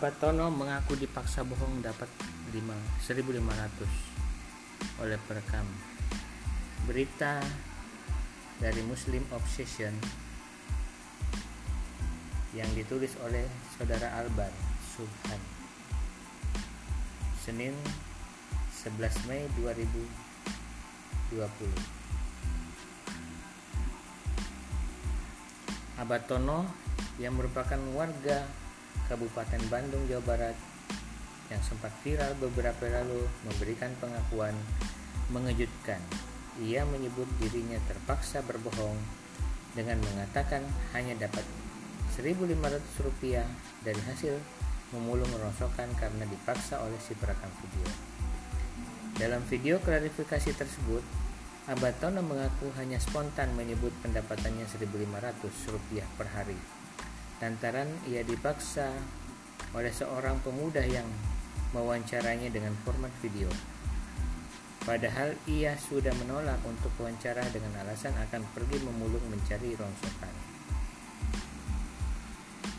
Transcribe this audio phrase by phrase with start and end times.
[0.00, 2.08] Abatono mengaku dipaksa bohong dapat
[2.56, 3.36] 1500
[5.04, 5.68] oleh perekam.
[6.88, 7.36] Berita
[8.56, 9.92] dari Muslim Obsession
[12.56, 13.44] yang ditulis oleh
[13.76, 14.48] saudara Albar
[14.96, 15.36] Subhan.
[17.36, 17.76] Senin
[18.72, 21.36] 11 Mei 2020.
[26.00, 26.64] Abatono
[27.20, 28.48] yang merupakan warga
[29.10, 30.56] Kabupaten Bandung, Jawa Barat
[31.50, 34.54] yang sempat viral beberapa lalu memberikan pengakuan
[35.34, 35.98] mengejutkan.
[36.62, 38.98] Ia menyebut dirinya terpaksa berbohong
[39.74, 40.62] dengan mengatakan
[40.94, 41.42] hanya dapat
[42.14, 43.46] 1.500 rupiah
[43.82, 44.34] dari hasil
[44.94, 47.86] memulung rongsokan karena dipaksa oleh si perekam video.
[49.18, 51.02] Dalam video klarifikasi tersebut,
[51.70, 56.79] Abatono mengaku hanya spontan menyebut pendapatannya 1.500 rupiah per hari
[57.40, 58.92] lantaran ia dipaksa
[59.72, 61.08] oleh seorang pemuda yang
[61.72, 63.48] mewawancaranya dengan format video.
[64.84, 70.34] Padahal ia sudah menolak untuk wawancara dengan alasan akan pergi memulung mencari rongsokan.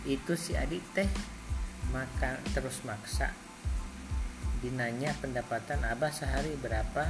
[0.06, 1.10] Itu si adik teh
[1.90, 3.34] maka terus maksa.
[4.62, 7.10] Dinanya pendapatan Abah sehari berapa?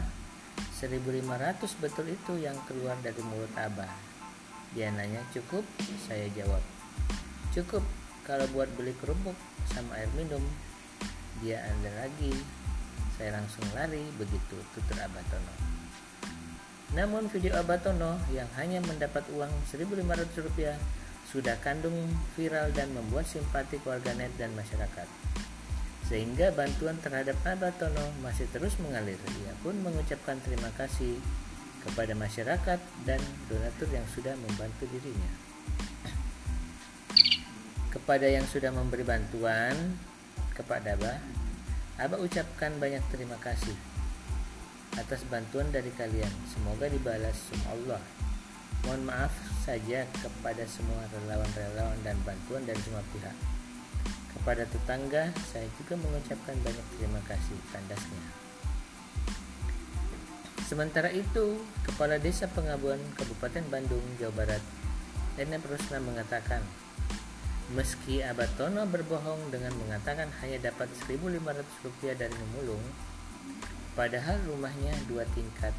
[0.80, 3.92] 1500 betul itu yang keluar dari mulut Abah.
[4.72, 5.68] Dia nanya cukup,
[6.08, 6.81] saya jawab
[7.52, 7.84] cukup.
[8.24, 9.36] Kalau buat beli kerupuk
[9.68, 10.42] sama air minum
[11.44, 12.32] dia ada lagi.
[13.20, 15.54] Saya langsung lari begitu tutur Abatono.
[16.96, 20.76] Namun video Abatono yang hanya mendapat uang 1500 rupiah
[21.28, 21.96] sudah kandung
[22.36, 25.08] viral dan membuat simpati warganet dan masyarakat.
[26.08, 29.20] Sehingga bantuan terhadap Abatono masih terus mengalir.
[29.46, 31.20] Ia pun mengucapkan terima kasih
[31.82, 35.50] kepada masyarakat dan donatur yang sudah membantu dirinya
[38.12, 39.72] kepada yang sudah memberi bantuan
[40.52, 41.16] kepada Abah,
[41.96, 43.72] Abah ucapkan banyak terima kasih
[45.00, 46.28] atas bantuan dari kalian.
[46.52, 48.04] Semoga dibalas sama Allah.
[48.84, 49.32] Mohon maaf
[49.64, 53.32] saja kepada semua relawan-relawan dan bantuan dari semua pihak.
[54.36, 58.24] Kepada tetangga, saya juga mengucapkan banyak terima kasih tandasnya.
[60.68, 64.64] Sementara itu, Kepala Desa Pengabuan Kabupaten Bandung, Jawa Barat,
[65.40, 66.60] Enep Rusna mengatakan,
[67.72, 72.84] Meski Abatono berbohong dengan mengatakan hanya dapat 1.500 rupiah dari memulung,
[73.96, 75.72] padahal rumahnya dua tingkat,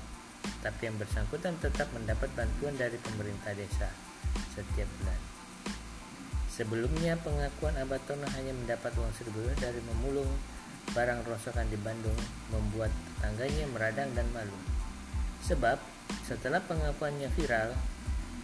[0.65, 3.93] tapi yang bersangkutan tetap mendapat bantuan dari pemerintah desa
[4.57, 5.21] setiap bulan.
[6.49, 10.33] Sebelumnya pengakuan Abatono hanya mendapat uang 1.000 rupiah dari memulung
[10.97, 12.17] barang rongsokan di Bandung
[12.49, 14.57] membuat tetangganya meradang dan malu.
[15.45, 15.77] Sebab
[16.25, 17.77] setelah pengakuannya viral,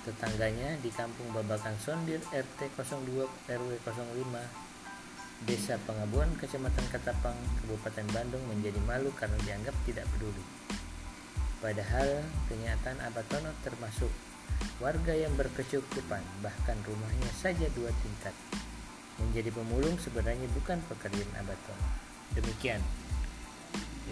[0.07, 4.69] Tetangganya di kampung Babakan Sondir RT 02 RW 05
[5.47, 10.43] Desa Pengabuan Kecamatan Ketapang Kabupaten Bandung menjadi malu karena dianggap tidak peduli.
[11.59, 14.11] Padahal kenyataan Abatono termasuk
[14.79, 18.35] warga yang berkecukupan bahkan rumahnya saja dua tingkat.
[19.19, 21.87] Menjadi pemulung sebenarnya bukan pekerjaan Abatono.
[22.39, 22.83] Demikian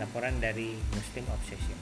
[0.02, 1.78] laporan dari Muslim Obsession.